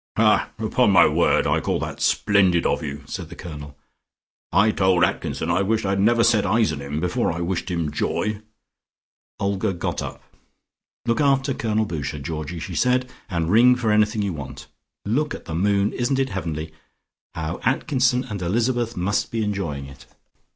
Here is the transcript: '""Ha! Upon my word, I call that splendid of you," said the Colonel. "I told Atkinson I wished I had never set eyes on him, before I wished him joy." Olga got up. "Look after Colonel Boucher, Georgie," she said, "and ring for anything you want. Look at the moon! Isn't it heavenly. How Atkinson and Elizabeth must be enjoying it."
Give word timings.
'""Ha! 0.17 0.49
Upon 0.57 0.89
my 0.89 1.05
word, 1.07 1.45
I 1.45 1.59
call 1.59 1.77
that 1.81 2.01
splendid 2.01 2.65
of 2.65 2.81
you," 2.81 3.03
said 3.05 3.29
the 3.29 3.35
Colonel. 3.35 3.77
"I 4.51 4.71
told 4.71 5.03
Atkinson 5.03 5.51
I 5.51 5.61
wished 5.61 5.85
I 5.85 5.91
had 5.91 5.99
never 5.99 6.23
set 6.23 6.43
eyes 6.43 6.73
on 6.73 6.81
him, 6.81 6.99
before 6.99 7.31
I 7.31 7.39
wished 7.41 7.69
him 7.69 7.91
joy." 7.91 8.41
Olga 9.39 9.73
got 9.75 10.01
up. 10.01 10.23
"Look 11.05 11.21
after 11.21 11.53
Colonel 11.53 11.85
Boucher, 11.85 12.17
Georgie," 12.17 12.57
she 12.57 12.73
said, 12.73 13.11
"and 13.29 13.51
ring 13.51 13.75
for 13.75 13.91
anything 13.91 14.23
you 14.23 14.33
want. 14.33 14.65
Look 15.05 15.35
at 15.35 15.45
the 15.45 15.53
moon! 15.53 15.93
Isn't 15.93 16.17
it 16.17 16.29
heavenly. 16.29 16.73
How 17.35 17.59
Atkinson 17.61 18.23
and 18.23 18.41
Elizabeth 18.41 18.97
must 18.97 19.29
be 19.29 19.43
enjoying 19.43 19.85
it." 19.85 20.07